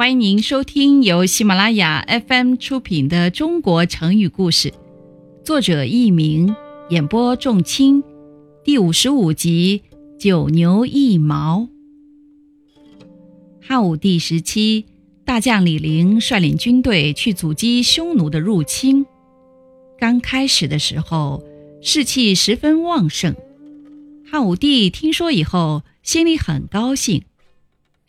[0.00, 4.70] 欢迎您收听由喜马拉雅 FM 出品的《中国成语故事》，
[5.44, 6.56] 作者佚名，
[6.88, 8.02] 演播仲卿，
[8.64, 9.82] 第五十五集
[10.18, 11.68] 《九牛一毛》。
[13.60, 14.86] 汉武帝时期，
[15.26, 19.04] 大将李陵率领军队去阻击匈奴的入侵。
[19.98, 21.44] 刚开始的时候，
[21.82, 23.36] 士气十分旺盛。
[24.24, 27.24] 汉武帝听说以后，心里很高兴。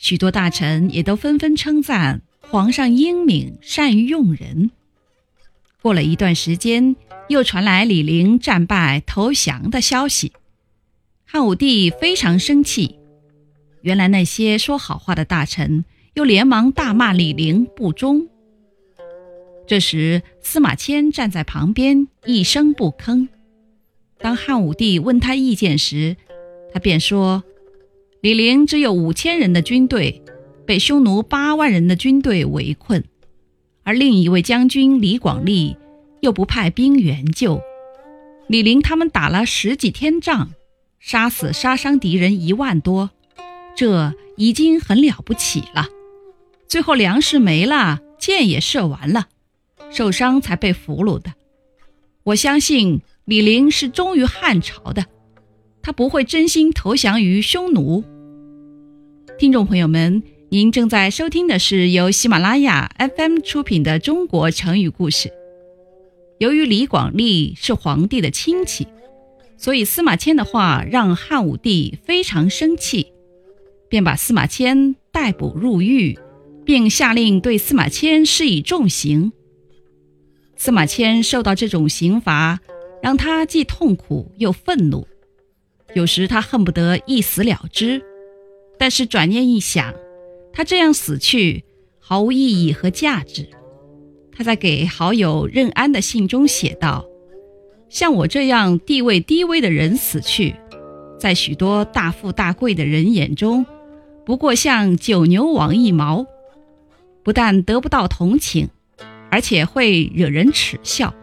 [0.01, 4.71] 许多大臣也都纷纷称赞皇上英明，善于用人。
[5.79, 6.95] 过了一段时间，
[7.29, 10.33] 又传来李陵战败投降的消息，
[11.23, 12.97] 汉武帝非常生气。
[13.83, 18.27] 原来那些说好话的大臣又连忙大骂李陵不忠。
[19.67, 23.27] 这时，司马迁站在旁边一声不吭。
[24.17, 26.17] 当汉武帝问他意见时，
[26.73, 27.43] 他便说。
[28.21, 30.21] 李陵只有五千人的军队，
[30.67, 33.03] 被匈奴八万人的军队围困，
[33.81, 35.75] 而另一位将军李广利
[36.19, 37.59] 又不派兵援救。
[38.45, 40.51] 李陵他们打了十几天仗，
[40.99, 43.09] 杀死杀伤敌人一万多，
[43.75, 45.87] 这已经很了不起了。
[46.67, 49.29] 最后粮食没了，箭也射完了，
[49.89, 51.33] 受伤才被俘虏的。
[52.21, 55.07] 我相信李陵是忠于汉朝的。
[55.83, 58.03] 他不会真心投降于匈奴。
[59.41, 65.29] 听众朋友们，您正在收听的是由喜马拉雅 FM 出品的《中国成语故事》。
[66.37, 68.87] 由于李广利是皇帝的亲戚，
[69.57, 73.07] 所以司马迁的话让汉武帝非常生气，
[73.89, 76.19] 便把司马迁逮捕入狱，
[76.63, 79.31] 并下令对司马迁施以重刑。
[80.55, 82.59] 司马迁受到这种刑罚，
[83.01, 85.07] 让他既痛苦又愤怒。
[85.95, 88.03] 有时他恨不得一死了之，
[88.81, 89.93] 但是转念一想，
[90.51, 91.63] 他这样死去
[91.99, 93.47] 毫无意义和价值。
[94.31, 97.05] 他在给好友任安的信中写道
[97.89, 100.55] ：“像我这样地位低微的人死去，
[101.19, 103.67] 在许多大富大贵的人眼中，
[104.25, 106.25] 不过像九牛王一毛，
[107.21, 108.69] 不但得不到同情，
[109.29, 111.13] 而且会惹人耻笑。”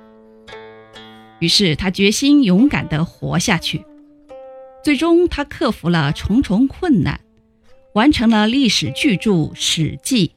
[1.40, 3.84] 于是他决心勇敢地活下去。
[4.84, 7.20] 最终，他克服了重重困难，
[7.98, 10.28] 完成了历史巨著《史记》。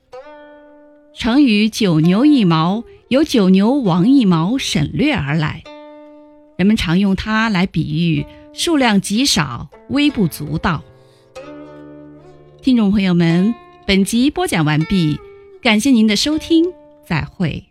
[1.14, 5.62] 成语“九牛一毛”由“九牛王一毛”省略而来，
[6.58, 10.82] 人们常用它来比喻数量极少、微不足道。
[12.64, 13.54] 听众朋友们，
[13.86, 15.20] 本集播讲完毕，
[15.62, 16.66] 感谢您的收听，
[17.06, 17.71] 再会。